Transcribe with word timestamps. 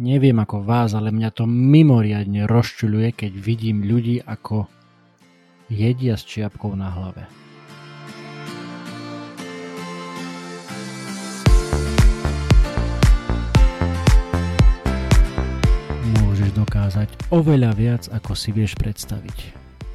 Neviem 0.00 0.40
ako 0.40 0.64
vás, 0.64 0.96
ale 0.96 1.12
mňa 1.12 1.28
to 1.28 1.44
mimoriadne 1.44 2.48
rozčuľuje, 2.48 3.12
keď 3.20 3.32
vidím 3.36 3.84
ľudí, 3.84 4.24
ako 4.24 4.64
jedia 5.68 6.16
s 6.16 6.24
čiapkou 6.24 6.72
na 6.72 6.88
hlave. 6.88 7.28
Môžeš 16.16 16.48
dokázať 16.56 17.08
oveľa 17.28 17.76
viac, 17.76 18.08
ako 18.08 18.32
si 18.32 18.56
vieš 18.56 18.80
predstaviť. 18.80 19.59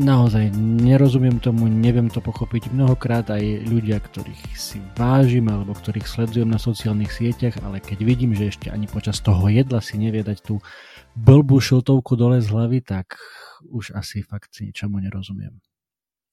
Naozaj 0.00 0.48
nerozumiem 0.56 1.36
tomu, 1.36 1.68
neviem 1.68 2.08
to 2.08 2.24
pochopiť. 2.24 2.72
Mnohokrát 2.72 3.28
aj 3.28 3.68
ľudia, 3.68 4.00
ktorých 4.00 4.56
si 4.56 4.80
vážim 4.96 5.44
alebo 5.52 5.76
ktorých 5.76 6.08
sledujem 6.08 6.48
na 6.48 6.56
sociálnych 6.56 7.12
sieťach, 7.12 7.60
ale 7.60 7.84
keď 7.84 8.00
vidím, 8.00 8.32
že 8.32 8.48
ešte 8.48 8.72
ani 8.72 8.88
počas 8.88 9.20
toho 9.20 9.44
jedla 9.52 9.84
si 9.84 10.00
nevie 10.00 10.24
dať 10.24 10.40
tú 10.40 10.64
blbú 11.12 11.60
šiltovku 11.60 12.16
dole 12.16 12.40
z 12.40 12.48
hlavy, 12.48 12.80
tak 12.80 13.20
už 13.68 13.92
asi 13.92 14.24
fakt 14.24 14.56
si 14.56 14.72
ničomu 14.72 15.04
nerozumiem. 15.04 15.60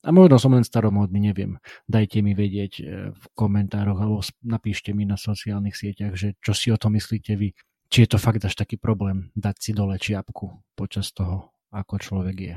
A 0.07 0.15
možno 0.15 0.39
som 0.39 0.55
len 0.55 0.63
staromódny, 0.63 1.19
neviem. 1.19 1.59
Dajte 1.83 2.23
mi 2.23 2.31
vedieť 2.31 2.73
e, 2.79 2.83
v 3.11 3.23
komentároch 3.35 3.99
alebo 3.99 4.23
napíšte 4.39 4.95
mi 4.95 5.03
na 5.03 5.19
sociálnych 5.19 5.75
sieťach, 5.75 6.15
že 6.15 6.39
čo 6.39 6.55
si 6.55 6.71
o 6.71 6.79
tom 6.79 6.95
myslíte 6.95 7.35
vy. 7.35 7.52
Či 7.91 8.07
je 8.07 8.09
to 8.15 8.17
fakt 8.21 8.39
až 8.47 8.55
taký 8.55 8.79
problém 8.79 9.35
dať 9.35 9.55
si 9.59 9.71
dole 9.75 9.99
čiapku 9.99 10.63
počas 10.79 11.11
toho, 11.11 11.52
ako 11.75 11.99
človek 11.99 12.37
je. 12.39 12.55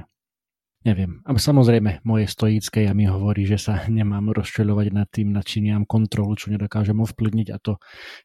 Neviem. 0.81 1.21
A 1.29 1.37
samozrejme, 1.37 2.01
moje 2.09 2.25
stoické 2.25 2.89
ja 2.89 2.97
mi 2.97 3.05
hovorí, 3.05 3.45
že 3.45 3.61
sa 3.61 3.85
nemám 3.85 4.33
rozčeľovať 4.33 4.87
nad 4.97 5.13
tým, 5.13 5.29
nad 5.29 5.45
čím 5.45 5.69
nemám 5.69 5.85
kontrolu, 5.85 6.33
čo 6.41 6.49
nedokážem 6.49 6.97
ovplyvniť 6.97 7.49
a 7.53 7.61
to, 7.61 7.77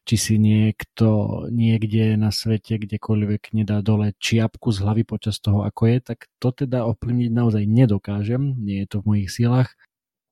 či 0.08 0.16
si 0.16 0.34
niekto 0.40 1.44
niekde 1.52 2.16
na 2.16 2.32
svete, 2.32 2.80
kdekoľvek 2.80 3.52
nedá 3.52 3.84
dole 3.84 4.16
čiapku 4.16 4.72
z 4.72 4.88
hlavy 4.88 5.04
počas 5.04 5.36
toho, 5.36 5.68
ako 5.68 5.84
je, 5.84 5.96
tak 6.00 6.32
to 6.40 6.48
teda 6.48 6.88
ovplyvniť 6.88 7.28
naozaj 7.28 7.60
nedokážem, 7.68 8.56
nie 8.56 8.80
je 8.80 8.88
to 8.88 9.04
v 9.04 9.08
mojich 9.12 9.28
silách. 9.28 9.76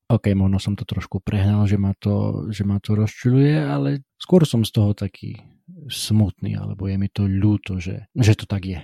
OK, 0.09 0.33
možno 0.33 0.57
som 0.57 0.81
to 0.81 0.89
trošku 0.89 1.21
prehnal, 1.21 1.69
že 1.69 1.77
ma 1.77 1.93
to, 1.93 2.49
že 2.49 2.65
ma 2.65 2.81
to 2.81 2.97
rozčuluje, 2.97 3.53
ale 3.53 4.01
skôr 4.17 4.49
som 4.49 4.65
z 4.65 4.73
toho 4.73 4.97
taký 4.97 5.45
smutný, 5.93 6.57
alebo 6.57 6.89
je 6.89 6.97
mi 6.97 7.13
to 7.13 7.29
ľúto, 7.29 7.77
že, 7.85 8.09
že 8.17 8.33
to 8.33 8.49
tak 8.49 8.65
je 8.65 8.81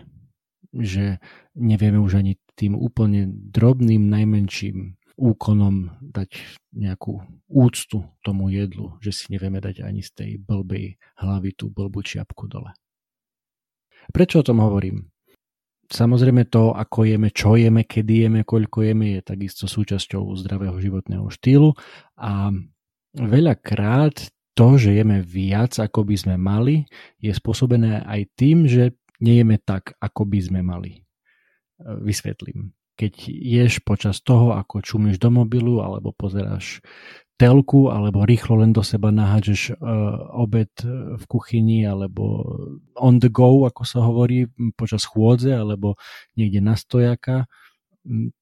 že 0.71 1.19
nevieme 1.59 1.99
už 1.99 2.23
ani 2.23 2.39
tým 2.61 2.77
úplne 2.77 3.25
drobným 3.33 4.13
najmenším 4.13 5.01
úkonom 5.17 6.01
dať 6.01 6.37
nejakú 6.77 7.21
úctu 7.49 8.05
tomu 8.25 8.53
jedlu, 8.53 8.97
že 9.05 9.13
si 9.13 9.25
nevieme 9.33 9.61
dať 9.61 9.85
ani 9.85 10.01
z 10.01 10.11
tej 10.17 10.31
blbej 10.41 10.97
hlavy 11.21 11.51
tú 11.57 11.69
blbú 11.69 12.01
čiapku 12.01 12.49
dole. 12.49 12.73
Prečo 14.13 14.41
o 14.41 14.47
tom 14.47 14.65
hovorím? 14.65 15.13
Samozrejme 15.91 16.47
to, 16.49 16.71
ako 16.73 17.03
jeme, 17.03 17.29
čo 17.35 17.59
jeme, 17.59 17.83
kedy 17.85 18.29
jeme, 18.29 18.41
koľko 18.47 18.87
jeme, 18.87 19.19
je 19.19 19.21
takisto 19.27 19.67
súčasťou 19.67 20.23
zdravého 20.39 20.79
životného 20.79 21.27
štýlu 21.29 21.75
a 22.15 22.55
veľakrát 23.19 24.31
to, 24.55 24.69
že 24.79 24.95
jeme 24.95 25.19
viac, 25.21 25.75
ako 25.83 26.07
by 26.07 26.17
sme 26.17 26.35
mali, 26.39 26.87
je 27.19 27.35
spôsobené 27.35 28.07
aj 28.07 28.21
tým, 28.39 28.71
že 28.71 28.95
nejeme 29.19 29.59
tak, 29.59 29.99
ako 29.99 30.31
by 30.31 30.39
sme 30.39 30.61
mali. 30.63 31.03
E, 31.81 31.97
vysvetlím. 32.05 32.77
Keď 33.01 33.33
ješ 33.33 33.81
počas 33.81 34.21
toho, 34.21 34.53
ako 34.53 34.85
čumíš 34.85 35.17
do 35.17 35.33
mobilu, 35.33 35.81
alebo 35.81 36.13
pozeráš 36.13 36.85
telku, 37.41 37.89
alebo 37.89 38.29
rýchlo 38.29 38.61
len 38.61 38.77
do 38.77 38.85
seba 38.85 39.09
nahážeš 39.09 39.73
uh, 39.73 40.29
obed 40.37 40.69
v 41.17 41.25
kuchyni, 41.25 41.89
alebo 41.89 42.45
on 42.93 43.17
the 43.17 43.33
go, 43.33 43.65
ako 43.65 43.89
sa 43.89 44.05
hovorí, 44.05 44.45
počas 44.77 45.09
chôdze, 45.09 45.49
alebo 45.49 45.97
niekde 46.37 46.61
na 46.61 46.77
stojaka, 46.77 47.49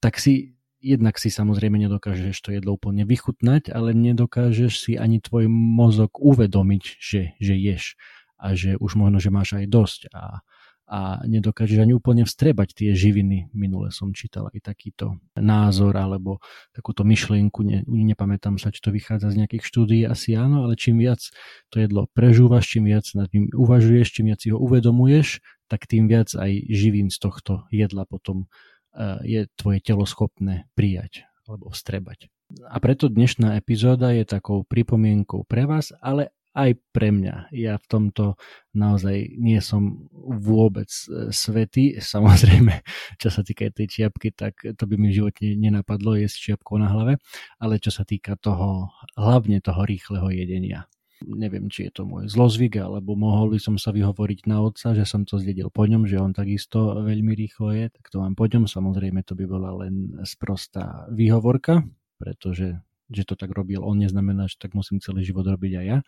tak 0.02 0.18
si 0.18 0.58
jednak 0.82 1.18
si 1.22 1.30
samozrejme 1.30 1.78
nedokážeš 1.78 2.34
to 2.42 2.50
jedlo 2.50 2.74
úplne 2.74 3.06
vychutnať, 3.06 3.70
ale 3.70 3.94
nedokážeš 3.94 4.72
si 4.74 4.92
ani 4.98 5.22
tvoj 5.22 5.46
mozog 5.50 6.18
uvedomiť, 6.18 6.82
že, 6.98 7.38
že 7.38 7.54
ješ 7.54 7.94
a 8.38 8.54
že 8.54 8.78
už 8.78 8.94
možno, 8.94 9.18
že 9.18 9.34
máš 9.34 9.58
aj 9.58 9.66
dosť 9.66 10.00
a 10.14 10.42
a 10.88 11.20
nedokážeš 11.28 11.84
ani 11.84 11.92
úplne 11.92 12.24
vstrebať 12.24 12.72
tie 12.72 12.90
živiny. 12.96 13.52
Minule 13.52 13.92
som 13.92 14.16
čítal 14.16 14.48
aj 14.48 14.64
takýto 14.64 15.20
názor 15.36 15.92
alebo 16.00 16.40
takúto 16.72 17.04
myšlienku, 17.04 17.60
ne, 17.60 17.84
nepamätám 17.84 18.56
sa, 18.56 18.72
či 18.72 18.80
to 18.80 18.88
vychádza 18.88 19.36
z 19.36 19.44
nejakých 19.44 19.64
štúdií, 19.68 20.02
asi 20.08 20.32
áno, 20.32 20.64
ale 20.64 20.80
čím 20.80 21.04
viac 21.04 21.20
to 21.68 21.76
jedlo 21.84 22.08
prežúvaš, 22.16 22.72
čím 22.72 22.88
viac 22.88 23.04
nad 23.12 23.28
ním 23.36 23.52
uvažuješ, 23.52 24.08
čím 24.16 24.32
viac 24.32 24.40
si 24.40 24.48
ho 24.48 24.56
uvedomuješ, 24.56 25.44
tak 25.68 25.84
tým 25.84 26.08
viac 26.08 26.32
aj 26.32 26.50
živín 26.72 27.12
z 27.12 27.20
tohto 27.20 27.68
jedla 27.68 28.08
potom 28.08 28.48
uh, 28.96 29.20
je 29.20 29.44
tvoje 29.60 29.84
telo 29.84 30.08
schopné 30.08 30.64
prijať 30.72 31.28
alebo 31.44 31.68
vstrebať. 31.68 32.32
A 32.64 32.80
preto 32.80 33.12
dnešná 33.12 33.60
epizóda 33.60 34.08
je 34.16 34.24
takou 34.24 34.64
pripomienkou 34.64 35.44
pre 35.44 35.68
vás, 35.68 35.92
ale 36.00 36.32
aj 36.58 36.70
pre 36.90 37.14
mňa. 37.14 37.54
Ja 37.54 37.78
v 37.78 37.86
tomto 37.86 38.34
naozaj 38.74 39.38
nie 39.38 39.62
som 39.62 40.10
vôbec 40.18 40.90
e, 40.90 41.30
svetý. 41.30 41.94
Samozrejme, 42.14 42.82
čo 43.22 43.30
sa 43.30 43.46
týka 43.46 43.70
tej 43.70 43.86
čiapky, 43.86 44.34
tak 44.34 44.58
to 44.74 44.84
by 44.90 44.98
mi 44.98 45.14
v 45.14 45.22
živote 45.22 45.54
nenapadlo 45.54 46.18
jesť 46.18 46.52
čiapkou 46.52 46.82
na 46.82 46.90
hlave, 46.90 47.22
ale 47.62 47.78
čo 47.78 47.94
sa 47.94 48.02
týka 48.02 48.34
toho, 48.34 48.90
hlavne 49.14 49.62
toho 49.62 49.86
rýchleho 49.86 50.26
jedenia. 50.34 50.90
Neviem, 51.18 51.66
či 51.66 51.90
je 51.90 51.98
to 51.98 52.02
môj 52.06 52.30
zlozvyk, 52.30 52.78
alebo 52.78 53.18
mohol 53.18 53.50
by 53.50 53.58
som 53.58 53.74
sa 53.74 53.90
vyhovoriť 53.90 54.46
na 54.46 54.62
otca, 54.62 54.94
že 54.94 55.02
som 55.02 55.26
to 55.26 55.42
zdedil 55.42 55.66
po 55.66 55.82
ňom, 55.82 56.06
že 56.06 56.14
on 56.14 56.30
takisto 56.30 57.02
veľmi 57.02 57.34
rýchlo 57.34 57.74
je, 57.74 57.90
tak 57.90 58.06
to 58.06 58.22
mám 58.22 58.38
po 58.38 58.46
ňom. 58.46 58.70
Samozrejme, 58.70 59.26
to 59.26 59.34
by 59.34 59.50
bola 59.50 59.74
len 59.82 60.14
sprostá 60.22 61.10
výhovorka, 61.10 61.82
pretože 62.22 62.78
že 63.08 63.24
to 63.24 63.34
tak 63.34 63.50
robil 63.52 63.80
on, 63.80 63.98
neznamená, 63.98 64.48
že 64.48 64.60
tak 64.60 64.76
musím 64.76 65.00
celý 65.00 65.24
život 65.24 65.48
robiť 65.48 65.72
aj 65.80 65.84
ja. 65.84 65.98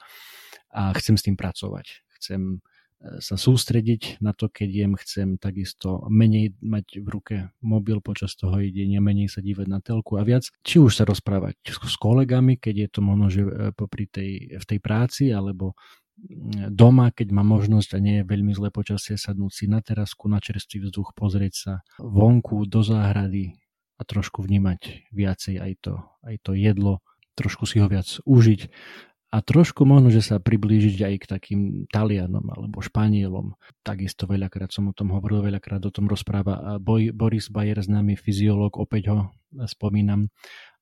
A 0.71 0.93
chcem 0.97 1.17
s 1.17 1.25
tým 1.27 1.35
pracovať. 1.35 2.05
Chcem 2.21 2.41
e, 3.01 3.19
sa 3.25 3.37
sústrediť 3.41 4.21
na 4.21 4.37
to, 4.37 4.53
keď 4.53 4.69
jem, 4.69 4.93
chcem 5.01 5.29
takisto 5.41 6.05
menej 6.13 6.55
mať 6.61 7.01
v 7.01 7.09
ruke 7.09 7.37
mobil 7.65 7.99
počas 8.05 8.37
toho 8.37 8.61
jedenia, 8.61 9.01
menej 9.01 9.33
sa 9.33 9.41
dívať 9.41 9.67
na 9.67 9.81
telku 9.81 10.21
a 10.21 10.23
viac, 10.23 10.47
či 10.63 10.79
už 10.79 10.93
sa 10.93 11.09
rozprávať 11.09 11.57
s 11.65 11.97
kolegami, 11.97 12.61
keď 12.61 12.75
je 12.77 12.89
to 12.93 13.01
možno, 13.01 13.27
že 13.33 13.43
e, 13.43 13.51
popri 13.73 14.05
tej, 14.07 14.61
v 14.61 14.65
tej 14.65 14.79
práci, 14.79 15.33
alebo 15.33 15.75
doma, 16.69 17.11
keď 17.11 17.33
má 17.33 17.41
možnosť 17.41 17.97
a 17.97 17.99
nie 18.03 18.15
je 18.21 18.29
veľmi 18.29 18.53
zlé 18.53 18.69
počasie, 18.69 19.17
sadnúť 19.17 19.53
si 19.53 19.65
na 19.71 19.81
terasku, 19.81 20.29
na 20.29 20.37
čerstvý 20.37 20.89
vzduch, 20.89 21.17
pozrieť 21.17 21.55
sa 21.57 21.73
vonku 21.97 22.69
do 22.69 22.85
záhrady, 22.85 23.57
a 24.01 24.03
trošku 24.03 24.41
vnímať 24.41 25.13
viacej 25.13 25.61
aj 25.61 25.73
to, 25.85 25.95
aj 26.25 26.37
to 26.41 26.57
jedlo, 26.57 27.05
trošku 27.37 27.69
si 27.69 27.85
ho 27.85 27.87
viac 27.87 28.09
užiť 28.25 28.73
a 29.31 29.39
trošku 29.47 29.87
možno, 29.87 30.11
že 30.11 30.27
sa 30.27 30.43
priblížiť 30.43 31.07
aj 31.07 31.15
k 31.23 31.25
takým 31.31 31.61
Talianom 31.87 32.43
alebo 32.51 32.83
Španielom. 32.83 33.55
Takisto 33.87 34.27
veľakrát 34.27 34.75
som 34.75 34.91
o 34.91 34.97
tom 34.97 35.15
hovoril, 35.15 35.47
veľakrát 35.47 35.79
o 35.87 35.95
tom 35.95 36.11
rozpráva 36.11 36.83
Boj, 36.83 37.15
Boris 37.15 37.47
Bayer, 37.47 37.79
známy 37.79 38.19
fyziológ, 38.19 38.75
opäť 38.83 39.15
ho 39.15 39.19
spomínam, 39.71 40.27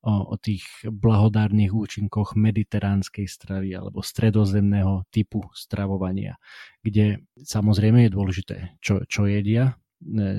o, 0.00 0.32
o 0.32 0.34
tých 0.40 0.64
blahodárnych 0.86 1.76
účinkoch 1.76 2.40
mediteránskej 2.40 3.28
stravy 3.28 3.76
alebo 3.76 4.00
stredozemného 4.00 5.04
typu 5.12 5.44
stravovania, 5.52 6.40
kde 6.80 7.20
samozrejme 7.36 8.08
je 8.08 8.14
dôležité, 8.16 8.56
čo, 8.80 9.04
čo 9.04 9.28
jedia, 9.28 9.76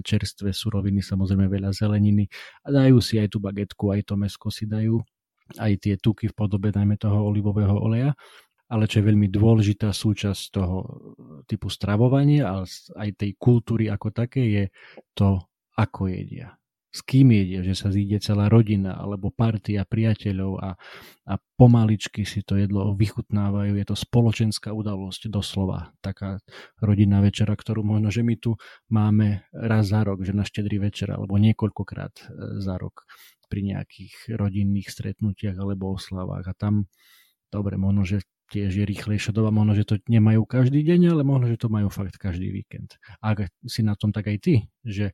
čerstvé 0.03 0.56
suroviny, 0.56 1.03
samozrejme 1.03 1.51
veľa 1.51 1.71
zeleniny 1.75 2.27
a 2.63 2.71
dajú 2.71 3.00
si 3.03 3.19
aj 3.19 3.35
tú 3.35 3.44
bagetku, 3.44 3.91
aj 3.91 4.07
to 4.07 4.15
mesko 4.15 4.47
si 4.51 4.67
dajú, 4.67 5.00
aj 5.57 5.71
tie 5.81 5.95
tuky 5.97 6.29
v 6.29 6.35
podobe 6.38 6.69
najmä 6.69 6.95
toho 7.00 7.25
olivového 7.27 7.73
oleja, 7.73 8.13
ale 8.69 8.85
čo 8.85 9.01
je 9.01 9.09
veľmi 9.09 9.27
dôležitá 9.33 9.89
súčasť 9.89 10.44
toho 10.53 10.77
typu 11.50 11.73
stravovania 11.73 12.53
a 12.53 12.56
aj 13.01 13.09
tej 13.17 13.31
kultúry 13.41 13.89
ako 13.89 14.13
také 14.13 14.44
je 14.45 14.63
to, 15.17 15.41
ako 15.73 16.11
jedia. 16.11 16.58
S 16.89 17.06
kým 17.06 17.30
jedia, 17.30 17.62
že 17.62 17.77
sa 17.77 17.94
zíde 17.94 18.18
celá 18.18 18.50
rodina 18.50 18.97
alebo 18.97 19.30
partia 19.30 19.86
priateľov 19.86 20.51
a, 20.57 20.74
a 21.30 21.33
pomaličky 21.38 22.25
si 22.25 22.41
to 22.41 22.57
jedlo 22.57 22.97
vychutnávajú. 22.97 23.77
Je 23.77 23.86
to 23.86 23.94
spoločenská 23.94 24.74
udalosť 24.74 25.30
doslova. 25.30 25.94
Taká 26.01 26.41
rodinná 26.81 27.21
večera, 27.21 27.53
ktorú 27.53 27.86
možno, 27.86 28.09
že 28.09 28.25
my 28.25 28.36
tu 28.41 28.57
máme 28.89 29.45
raz 29.53 29.94
za 29.94 30.01
rok, 30.01 30.25
že 30.25 30.33
na 30.33 30.41
štedrý 30.41 30.81
večer 30.81 31.13
alebo 31.13 31.38
niekoľkokrát 31.38 32.13
e, 32.18 32.24
za 32.57 32.81
rok 32.81 33.06
pri 33.50 33.65
nejakých 33.69 34.33
rodinných 34.33 34.89
stretnutiach 34.89 35.57
alebo 35.62 35.94
oslavách. 35.94 36.45
A 36.50 36.53
tam, 36.57 36.89
dobre, 37.53 37.77
možno, 37.77 38.01
že 38.01 38.25
tiež 38.50 38.81
je 38.81 38.85
rýchlejšia 38.85 39.30
doba, 39.30 39.53
možno, 39.53 39.77
že 39.77 39.85
to 39.85 39.95
nemajú 40.09 40.42
každý 40.50 40.81
deň, 40.81 41.13
ale 41.13 41.21
možno, 41.21 41.53
že 41.53 41.62
to 41.62 41.69
majú 41.69 41.94
fakt 41.94 42.18
každý 42.18 42.50
víkend. 42.50 42.97
Ak 43.21 43.45
si 43.69 43.85
na 43.85 43.94
tom 43.94 44.09
tak 44.09 44.25
aj 44.25 44.38
ty, 44.42 44.53
že 44.81 45.13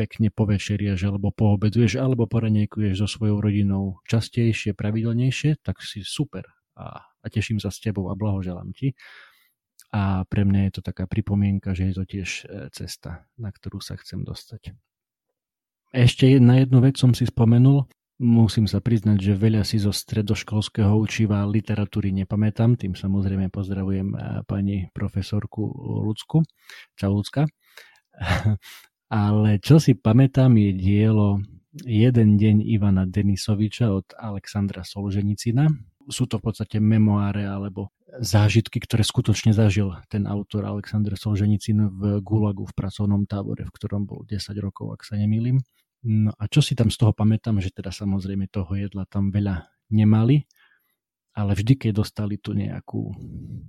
pekne 0.00 0.32
povečerieš 0.32 1.12
alebo 1.12 1.28
poobeduješ 1.28 2.00
alebo 2.00 2.24
poranejkuješ 2.24 3.04
so 3.04 3.08
svojou 3.20 3.44
rodinou 3.44 4.00
častejšie, 4.08 4.72
pravidelnejšie, 4.72 5.60
tak 5.60 5.84
si 5.84 6.00
super 6.00 6.48
a, 6.72 7.04
a 7.04 7.26
teším 7.28 7.60
sa 7.60 7.68
s 7.68 7.84
tebou 7.84 8.08
a 8.08 8.16
blahoželám 8.16 8.72
ti. 8.72 8.96
A 9.92 10.24
pre 10.24 10.48
mňa 10.48 10.70
je 10.70 10.72
to 10.78 10.82
taká 10.86 11.04
pripomienka, 11.04 11.76
že 11.76 11.90
je 11.90 11.94
to 11.98 12.04
tiež 12.06 12.30
e, 12.46 12.70
cesta, 12.70 13.26
na 13.36 13.50
ktorú 13.50 13.82
sa 13.82 13.98
chcem 13.98 14.22
dostať. 14.22 14.72
Ešte 15.90 16.38
na 16.38 16.62
jednu 16.62 16.78
vec 16.78 16.94
som 16.94 17.10
si 17.10 17.26
spomenul, 17.26 17.90
musím 18.22 18.70
sa 18.70 18.78
priznať, 18.78 19.18
že 19.18 19.34
veľa 19.34 19.66
si 19.66 19.82
zo 19.82 19.90
stredoškolského 19.90 20.94
učiva 20.94 21.42
literatúry 21.42 22.14
nepamätám, 22.14 22.78
tým 22.78 22.94
samozrejme 22.94 23.50
pozdravujem 23.50 24.08
e, 24.14 24.16
pani 24.46 24.86
profesorku 24.94 25.66
Lucku. 26.06 26.46
Čau 26.94 27.18
Lucka. 27.18 27.50
ale 29.10 29.58
čo 29.58 29.82
si 29.82 29.98
pamätám 29.98 30.54
je 30.54 30.70
dielo 30.72 31.42
Jeden 31.70 32.34
deň 32.34 32.66
Ivana 32.66 33.06
Denisoviča 33.06 33.94
od 33.94 34.10
Alexandra 34.18 34.82
Solženicina. 34.82 35.70
Sú 36.10 36.26
to 36.26 36.42
v 36.42 36.50
podstate 36.50 36.82
memoáre 36.82 37.46
alebo 37.46 37.94
zážitky, 38.18 38.82
ktoré 38.82 39.06
skutočne 39.06 39.54
zažil 39.54 39.94
ten 40.10 40.26
autor 40.26 40.66
Aleksandr 40.66 41.14
Solženicin 41.14 41.94
v 41.94 42.18
Gulagu 42.26 42.66
v 42.66 42.74
pracovnom 42.74 43.22
tábore, 43.22 43.62
v 43.62 43.70
ktorom 43.70 44.02
bol 44.02 44.26
10 44.26 44.50
rokov, 44.58 44.98
ak 44.98 45.06
sa 45.06 45.14
nemýlim. 45.14 45.62
No 46.02 46.34
a 46.34 46.50
čo 46.50 46.58
si 46.58 46.74
tam 46.74 46.90
z 46.90 46.98
toho 46.98 47.14
pamätám, 47.14 47.62
že 47.62 47.70
teda 47.70 47.94
samozrejme 47.94 48.50
toho 48.50 48.74
jedla 48.74 49.06
tam 49.06 49.30
veľa 49.30 49.70
nemali, 49.94 50.42
ale 51.38 51.54
vždy, 51.54 51.86
keď 51.86 52.02
dostali 52.02 52.34
tu 52.42 52.50
nejakú 52.50 53.14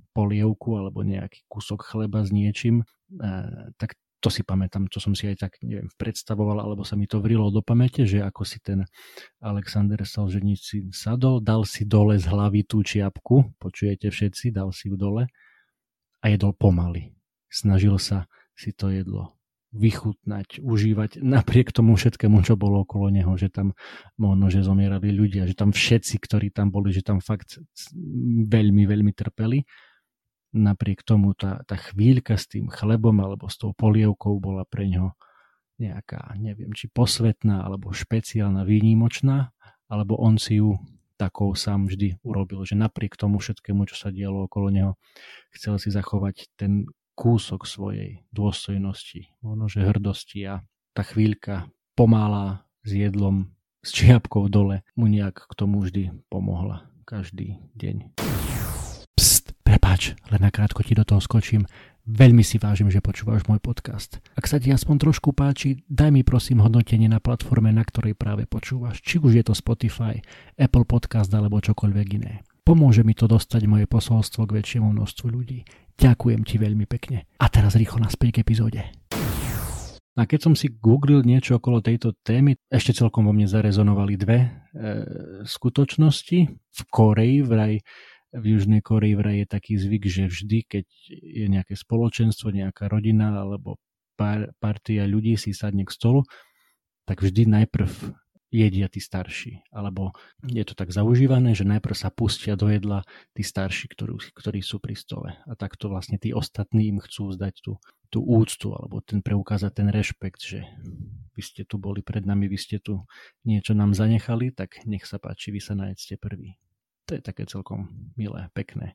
polievku 0.09 0.73
alebo 0.73 1.05
nejaký 1.05 1.45
kúsok 1.45 1.85
chleba 1.85 2.25
s 2.25 2.33
niečím, 2.33 2.81
eh, 3.21 3.69
tak 3.77 3.93
to 4.21 4.29
si 4.29 4.45
pamätám, 4.45 4.85
to 4.87 5.01
som 5.01 5.17
si 5.17 5.25
aj 5.25 5.49
tak 5.49 5.57
neviem, 5.65 5.89
predstavoval, 5.97 6.61
alebo 6.61 6.85
sa 6.85 6.93
mi 6.93 7.09
to 7.09 7.17
vrilo 7.19 7.49
do 7.49 7.65
pamäte, 7.65 8.05
že 8.05 8.21
ako 8.21 8.45
si 8.45 8.61
ten 8.61 8.85
Alexander 9.41 10.05
Salženici 10.05 10.93
sadol, 10.93 11.41
dal 11.41 11.65
si 11.65 11.83
dole 11.89 12.21
z 12.21 12.29
hlavy 12.29 12.61
tú 12.69 12.85
čiapku, 12.85 13.57
počujete 13.57 14.13
všetci, 14.13 14.53
dal 14.53 14.69
si 14.69 14.93
ju 14.93 14.95
dole 14.95 15.25
a 16.21 16.25
jedol 16.29 16.53
pomaly. 16.53 17.17
Snažil 17.49 17.97
sa 17.97 18.29
si 18.53 18.71
to 18.71 18.93
jedlo 18.93 19.41
vychutnať, 19.71 20.59
užívať 20.59 21.23
napriek 21.23 21.71
tomu 21.71 21.95
všetkému, 21.95 22.43
čo 22.43 22.59
bolo 22.59 22.83
okolo 22.83 23.07
neho, 23.07 23.31
že 23.39 23.47
tam 23.47 23.71
možno, 24.19 24.51
že 24.51 24.67
zomierali 24.67 25.15
ľudia, 25.15 25.47
že 25.47 25.55
tam 25.55 25.71
všetci, 25.71 26.19
ktorí 26.19 26.51
tam 26.51 26.69
boli, 26.69 26.91
že 26.91 27.01
tam 27.01 27.23
fakt 27.23 27.55
veľmi, 28.51 28.83
veľmi 28.83 29.15
trpeli 29.15 29.63
napriek 30.51 31.03
tomu 31.03 31.33
tá, 31.33 31.63
tá 31.63 31.79
chvíľka 31.79 32.35
s 32.35 32.47
tým 32.47 32.67
chlebom 32.67 33.15
alebo 33.23 33.47
s 33.47 33.55
tou 33.55 33.71
polievkou 33.71 34.39
bola 34.39 34.67
pre 34.67 34.87
ňo 34.87 35.15
nejaká, 35.81 36.37
neviem, 36.37 36.69
či 36.77 36.91
posvetná 36.91 37.65
alebo 37.65 37.89
špeciálna, 37.89 38.67
výnimočná, 38.67 39.49
alebo 39.89 40.19
on 40.21 40.37
si 40.37 40.61
ju 40.61 40.77
takou 41.17 41.53
sám 41.57 41.89
vždy 41.89 42.21
urobil, 42.21 42.65
že 42.65 42.77
napriek 42.77 43.17
tomu 43.17 43.41
všetkému, 43.41 43.85
čo 43.89 43.97
sa 43.97 44.09
dialo 44.13 44.45
okolo 44.45 44.69
neho, 44.69 44.91
chcel 45.53 45.77
si 45.81 45.89
zachovať 45.89 46.53
ten 46.57 46.85
kúsok 47.13 47.65
svojej 47.69 48.25
dôstojnosti, 48.33 49.29
možno 49.45 49.65
že 49.69 49.85
hrdosti 49.85 50.39
a 50.49 50.65
tá 50.97 51.05
chvíľka 51.05 51.69
pomála 51.93 52.65
s 52.81 52.97
jedlom, 52.97 53.53
s 53.81 53.93
čiapkou 53.93 54.49
dole, 54.49 54.85
mu 54.97 55.05
nejak 55.09 55.45
k 55.45 55.53
tomu 55.53 55.81
vždy 55.81 56.13
pomohla 56.29 56.89
každý 57.05 57.61
deň. 57.77 58.13
Prepač, 59.71 60.19
len 60.27 60.43
nakrátko 60.43 60.83
ti 60.83 60.91
do 60.91 61.07
toho 61.07 61.23
skočím. 61.23 61.63
Veľmi 62.03 62.43
si 62.43 62.59
vážim, 62.59 62.91
že 62.91 62.99
počúvaš 62.99 63.47
môj 63.47 63.63
podcast. 63.63 64.19
Ak 64.35 64.43
sa 64.43 64.59
ti 64.59 64.67
aspoň 64.67 65.07
trošku 65.07 65.31
páči, 65.31 65.87
daj 65.87 66.11
mi 66.11 66.27
prosím 66.27 66.59
hodnotenie 66.59 67.07
na 67.07 67.23
platforme, 67.23 67.71
na 67.71 67.87
ktorej 67.87 68.19
práve 68.19 68.43
počúvaš. 68.51 68.99
Či 68.99 69.23
už 69.23 69.31
je 69.31 69.43
to 69.47 69.55
Spotify, 69.55 70.19
Apple 70.59 70.83
Podcast 70.83 71.31
alebo 71.31 71.63
čokoľvek 71.63 72.07
iné. 72.19 72.43
Pomôže 72.67 73.07
mi 73.07 73.15
to 73.15 73.31
dostať 73.31 73.63
moje 73.63 73.87
posolstvo 73.87 74.43
k 74.43 74.59
väčšiemu 74.59 74.91
množstvu 74.91 75.27
ľudí. 75.31 75.63
Ďakujem 75.95 76.43
ti 76.43 76.59
veľmi 76.59 76.83
pekne. 76.91 77.31
A 77.39 77.47
teraz 77.47 77.79
rýchlo 77.79 78.03
naspäť 78.03 78.35
k 78.35 78.41
epizóde. 78.43 78.83
A 80.19 80.27
keď 80.27 80.51
som 80.51 80.53
si 80.59 80.67
googlil 80.67 81.23
niečo 81.23 81.63
okolo 81.63 81.79
tejto 81.79 82.11
témy, 82.27 82.59
ešte 82.67 82.91
celkom 82.91 83.23
vo 83.23 83.31
mne 83.31 83.47
zarezonovali 83.47 84.19
dve 84.19 84.39
e, 84.43 84.49
skutočnosti. 85.47 86.39
V 86.51 86.81
Koreji 86.91 87.39
vraj 87.47 87.79
v 88.31 88.45
Južnej 88.55 88.79
Koreji 88.79 89.15
vraj 89.19 89.37
je 89.43 89.47
taký 89.47 89.73
zvyk, 89.75 90.03
že 90.07 90.23
vždy, 90.31 90.59
keď 90.67 90.85
je 91.11 91.45
nejaké 91.51 91.75
spoločenstvo, 91.75 92.55
nejaká 92.55 92.87
rodina 92.87 93.35
alebo 93.35 93.79
pár, 94.15 94.55
partia 94.63 95.03
ľudí 95.03 95.35
si 95.35 95.51
sadne 95.51 95.83
k 95.83 95.91
stolu, 95.91 96.23
tak 97.03 97.19
vždy 97.19 97.49
najprv 97.49 97.91
jedia 98.51 98.91
tí 98.91 98.99
starší. 98.99 99.63
Alebo 99.71 100.11
je 100.43 100.61
to 100.67 100.75
tak 100.75 100.91
zaužívané, 100.91 101.55
že 101.55 101.63
najprv 101.63 101.95
sa 101.95 102.11
pustia 102.11 102.59
do 102.59 102.67
jedla 102.67 103.07
tí 103.31 103.41
starší, 103.41 103.87
ktorí, 103.91 104.19
ktorí 104.35 104.59
sú 104.59 104.83
pri 104.83 104.93
stole. 104.99 105.39
A 105.47 105.55
takto 105.55 105.87
vlastne 105.87 106.19
tí 106.19 106.35
ostatní 106.35 106.91
im 106.91 106.99
chcú 106.99 107.31
zdať 107.31 107.55
tú, 107.63 107.79
tú 108.11 108.19
úctu 108.21 108.75
alebo 108.75 108.99
ten 108.99 109.23
preukázať 109.23 109.71
ten 109.71 109.87
rešpekt, 109.87 110.43
že 110.43 110.67
vy 111.31 111.41
ste 111.41 111.63
tu 111.63 111.79
boli 111.79 112.03
pred 112.03 112.27
nami, 112.27 112.51
vy 112.51 112.59
ste 112.59 112.77
tu 112.83 113.07
niečo 113.47 113.71
nám 113.71 113.95
zanechali, 113.95 114.51
tak 114.51 114.83
nech 114.83 115.07
sa 115.07 115.17
páči, 115.17 115.55
vy 115.55 115.63
sa 115.63 115.73
najedzte 115.79 116.19
prvý. 116.19 116.59
To 117.09 117.17
je 117.17 117.21
také 117.21 117.49
celkom 117.49 117.89
milé, 118.13 118.47
pekné. 118.53 118.93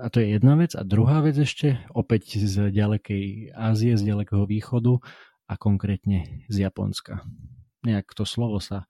A 0.00 0.12
to 0.12 0.20
je 0.20 0.36
jedna 0.36 0.52
vec. 0.56 0.76
A 0.76 0.84
druhá 0.84 1.24
vec 1.24 1.36
ešte, 1.40 1.80
opäť 1.96 2.36
z 2.44 2.68
ďalekej 2.68 3.56
Ázie, 3.56 3.96
z 3.96 4.04
ďalekého 4.04 4.44
východu 4.44 5.00
a 5.48 5.54
konkrétne 5.56 6.44
z 6.52 6.56
Japonska. 6.68 7.24
Nejak 7.86 8.12
to 8.12 8.28
slovo 8.28 8.60
sa 8.60 8.84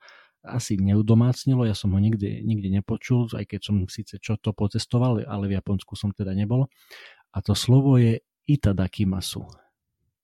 asi 0.47 0.79
neudomácnilo, 0.79 1.67
ja 1.67 1.75
som 1.75 1.91
ho 1.91 1.99
nikdy, 1.99 2.43
nikdy 2.47 2.71
nepočul, 2.71 3.27
aj 3.35 3.47
keď 3.51 3.61
som 3.67 3.77
síce 3.91 4.23
čo 4.23 4.39
to 4.39 4.55
pocestoval, 4.55 5.19
ale 5.27 5.51
v 5.51 5.59
Japonsku 5.59 5.99
som 5.99 6.15
teda 6.15 6.33
nebol. 6.39 6.71
A 7.35 7.43
to 7.43 7.53
slovo 7.59 7.99
je 7.99 8.23
itadakimasu. 8.47 9.43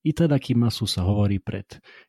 Itadakimasu 0.03 0.87
sa 0.87 1.07
hovorí 1.07 1.39
pred 1.39 1.67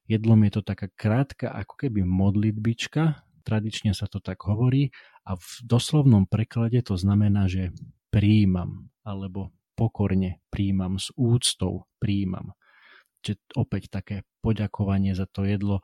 jedlom, 0.10 0.42
je 0.46 0.52
to 0.58 0.62
taká 0.66 0.90
krátka 0.94 1.54
ako 1.54 1.86
keby 1.86 2.02
modlitbička, 2.06 3.22
tradične 3.46 3.94
sa 3.94 4.10
to 4.10 4.18
tak 4.24 4.42
hovorí 4.46 4.90
a 5.24 5.40
v 5.40 5.50
doslovnom 5.64 6.28
preklade 6.28 6.84
to 6.84 7.00
znamená, 7.00 7.48
že 7.48 7.72
príjmam 8.12 8.92
alebo 9.04 9.56
pokorne 9.74 10.44
príjmam, 10.54 11.02
s 11.02 11.10
úctou 11.18 11.90
príjmam. 11.98 12.54
Čiže 13.24 13.40
opäť 13.56 13.90
také 13.90 14.16
poďakovanie 14.44 15.16
za 15.16 15.26
to 15.26 15.48
jedlo 15.48 15.80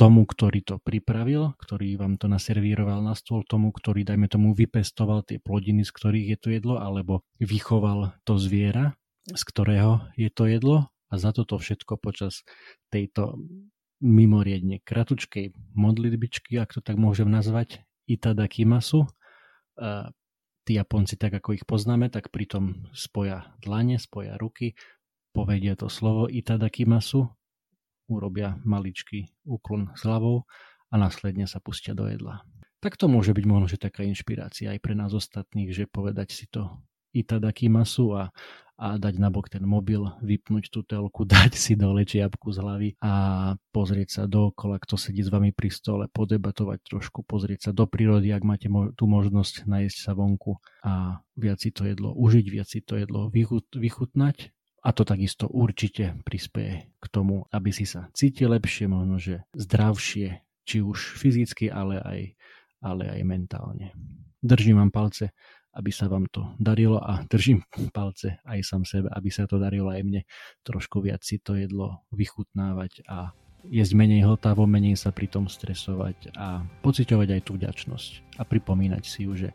tomu, 0.00 0.24
ktorý 0.24 0.64
to 0.64 0.76
pripravil, 0.80 1.52
ktorý 1.60 2.00
vám 2.00 2.16
to 2.16 2.26
naservíroval 2.26 3.04
na 3.04 3.12
stôl, 3.12 3.44
tomu, 3.44 3.70
ktorý, 3.70 4.02
dajme 4.08 4.26
tomu, 4.26 4.56
vypestoval 4.56 5.22
tie 5.22 5.38
plodiny, 5.38 5.84
z 5.84 5.92
ktorých 5.92 6.26
je 6.34 6.38
to 6.40 6.48
jedlo, 6.50 6.74
alebo 6.80 7.22
vychoval 7.38 8.16
to 8.24 8.40
zviera, 8.40 8.96
z 9.28 9.42
ktorého 9.46 10.10
je 10.16 10.32
to 10.32 10.48
jedlo 10.48 10.90
a 11.12 11.14
za 11.20 11.30
toto 11.30 11.60
všetko 11.60 12.00
počas 12.00 12.42
tejto 12.88 13.36
mimoriadne 14.02 14.82
kratučkej 14.82 15.54
modlitbičky, 15.76 16.58
ak 16.58 16.74
to 16.74 16.80
tak 16.82 16.98
môžem 16.98 17.30
nazvať, 17.30 17.84
Itadakimasu. 18.08 19.06
Tí 20.62 20.72
Japonci, 20.78 21.18
tak 21.18 21.42
ako 21.42 21.58
ich 21.58 21.66
poznáme, 21.66 22.06
tak 22.06 22.30
pritom 22.30 22.86
spoja 22.94 23.50
dlane, 23.58 23.98
spoja 23.98 24.38
ruky, 24.38 24.78
povedia 25.34 25.74
to 25.74 25.90
slovo 25.90 26.30
Itadakimasu, 26.30 27.26
urobia 28.06 28.60
maličký 28.62 29.32
úklon 29.42 29.90
s 29.98 30.06
hlavou 30.06 30.46
a 30.92 30.94
následne 30.94 31.50
sa 31.50 31.58
pustia 31.58 31.98
do 31.98 32.06
jedla. 32.06 32.46
Tak 32.78 32.94
to 32.94 33.10
môže 33.10 33.34
byť 33.34 33.44
možno, 33.46 33.66
že 33.66 33.78
taká 33.78 34.06
inšpirácia 34.06 34.70
aj 34.70 34.78
pre 34.82 34.94
nás 34.94 35.10
ostatných, 35.10 35.74
že 35.74 35.90
povedať 35.90 36.30
si 36.30 36.46
to 36.46 36.78
Itadakimasu 37.12 38.16
a, 38.16 38.24
a 38.80 38.86
dať 38.98 39.14
nabok 39.20 39.46
ten 39.52 39.62
mobil, 39.62 40.02
vypnúť 40.24 40.72
tú 40.72 40.82
telku, 40.82 41.22
dať 41.32 41.54
si 41.54 41.76
dole 41.78 42.02
čiapku 42.02 42.50
z 42.50 42.58
hlavy 42.58 42.88
a 43.04 43.12
pozrieť 43.70 44.08
sa 44.10 44.22
dookola, 44.26 44.80
kto 44.82 44.98
sedí 44.98 45.22
s 45.22 45.30
vami 45.30 45.54
pri 45.54 45.70
stole, 45.70 46.04
podebatovať 46.10 46.82
trošku, 46.82 47.22
pozrieť 47.22 47.68
sa 47.68 47.72
do 47.76 47.86
prírody, 47.86 48.32
ak 48.32 48.42
máte 48.42 48.66
mo- 48.72 48.90
tú 48.92 49.06
možnosť 49.06 49.68
najesť 49.68 49.98
sa 50.08 50.12
vonku 50.16 50.58
a 50.82 51.22
viac 51.38 51.62
si 51.62 51.70
to 51.70 51.86
jedlo 51.86 52.16
užiť, 52.16 52.46
viac 52.50 52.68
si 52.68 52.82
to 52.82 52.98
jedlo 52.98 53.30
vychut- 53.30 53.76
vychutnať 53.76 54.50
A 54.82 54.90
to 54.90 55.06
takisto 55.06 55.46
určite 55.46 56.18
prispieje 56.26 56.90
k 56.98 57.06
tomu, 57.06 57.46
aby 57.54 57.70
si 57.70 57.86
sa 57.86 58.10
cítil 58.18 58.50
lepšie, 58.50 58.90
možno 58.90 59.14
že 59.22 59.46
zdravšie, 59.54 60.42
či 60.66 60.82
už 60.82 61.22
fyzicky, 61.22 61.70
ale 61.70 62.02
aj, 62.02 62.20
ale 62.82 63.06
aj 63.14 63.22
mentálne. 63.22 63.94
Držím 64.42 64.82
vám 64.82 64.90
palce, 64.90 65.30
aby 65.72 65.90
sa 65.90 66.08
vám 66.08 66.28
to 66.28 66.52
darilo 66.60 67.00
a 67.00 67.24
držím 67.26 67.64
palce 67.96 68.40
aj 68.44 68.60
sám 68.64 68.82
sebe, 68.84 69.08
aby 69.12 69.28
sa 69.32 69.48
to 69.48 69.56
darilo 69.56 69.88
aj 69.88 70.02
mne 70.04 70.22
trošku 70.64 71.00
viac 71.00 71.24
si 71.24 71.40
to 71.40 71.56
jedlo 71.56 72.04
vychutnávať 72.12 73.04
a 73.08 73.32
jesť 73.70 73.94
menej 73.94 74.26
hltavo, 74.26 74.66
menej 74.66 74.98
sa 74.98 75.14
pri 75.14 75.30
tom 75.30 75.46
stresovať 75.46 76.34
a 76.34 76.66
pociťovať 76.82 77.28
aj 77.38 77.40
tú 77.46 77.54
vďačnosť 77.54 78.10
a 78.38 78.42
pripomínať 78.42 79.02
si 79.06 79.30
ju, 79.30 79.32
že 79.38 79.50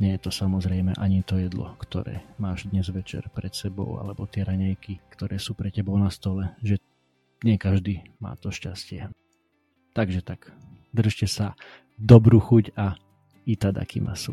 nie 0.00 0.16
je 0.16 0.20
to 0.24 0.30
samozrejme 0.32 0.96
ani 0.96 1.20
to 1.20 1.36
jedlo, 1.36 1.76
ktoré 1.76 2.24
máš 2.40 2.64
dnes 2.72 2.88
večer 2.88 3.28
pred 3.36 3.52
sebou 3.52 4.00
alebo 4.00 4.24
tie 4.24 4.48
ranejky, 4.48 5.04
ktoré 5.12 5.36
sú 5.36 5.52
pre 5.52 5.68
tebou 5.68 5.96
na 6.00 6.08
stole, 6.08 6.56
že 6.64 6.80
nie 7.44 7.60
každý 7.60 8.04
má 8.20 8.36
to 8.40 8.48
šťastie. 8.48 9.12
Takže 9.92 10.24
tak, 10.24 10.52
držte 10.96 11.28
sa, 11.28 11.58
dobrú 12.00 12.40
chuť 12.40 12.72
a 12.78 12.96
itadakimasu. 13.44 14.32